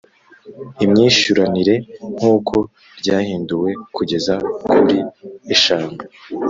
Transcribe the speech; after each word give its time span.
imyishyuranire 0.85 1.75
nk 2.15 2.23
uko 2.35 2.55
ryahinduwe 2.99 3.69
kugeza 3.95 4.33
kuri 4.65 4.97
eshanu 5.53 5.99